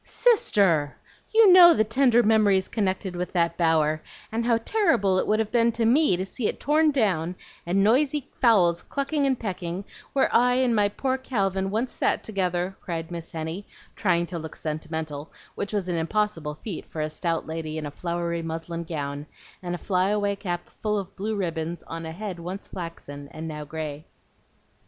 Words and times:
"Sister! 0.03 0.95
you 1.31 1.53
know 1.53 1.75
the 1.75 1.83
tender 1.83 2.23
memories 2.23 2.67
connected 2.67 3.15
with 3.15 3.31
that 3.33 3.55
bower, 3.55 4.01
and 4.31 4.43
how 4.43 4.57
terrible 4.65 5.19
it 5.19 5.27
would 5.27 5.37
have 5.37 5.51
been 5.51 5.71
to 5.73 5.85
ME 5.85 6.17
to 6.17 6.25
see 6.25 6.47
it 6.47 6.59
torn 6.59 6.89
down, 6.89 7.35
and 7.67 7.83
noisy 7.83 8.27
fowls 8.39 8.81
clucking 8.81 9.27
and 9.27 9.39
pecking 9.39 9.85
where 10.13 10.27
I 10.35 10.55
and 10.55 10.75
my 10.75 10.89
poor 10.89 11.19
Calvin 11.19 11.69
once 11.69 11.91
sat 11.93 12.23
together," 12.23 12.75
cried 12.81 13.11
Miss 13.11 13.31
Henny, 13.31 13.67
trying 13.95 14.25
to 14.25 14.39
look 14.39 14.55
sentimental, 14.55 15.31
which 15.53 15.71
was 15.71 15.87
an 15.87 15.97
impossible 15.97 16.55
feat 16.63 16.87
for 16.87 17.01
a 17.01 17.07
stout 17.11 17.45
lady 17.45 17.77
in 17.77 17.85
a 17.85 17.91
flowery 17.91 18.41
muslin 18.41 18.85
gown, 18.85 19.27
and 19.61 19.75
a 19.75 19.77
fly 19.77 20.09
away 20.09 20.35
cap 20.35 20.67
full 20.81 20.97
of 20.97 21.15
blue 21.15 21.35
ribbons, 21.35 21.83
on 21.83 22.07
a 22.07 22.11
head 22.11 22.39
once 22.39 22.65
flaxen 22.65 23.27
and 23.31 23.47
now 23.47 23.63
gray. 23.65 24.05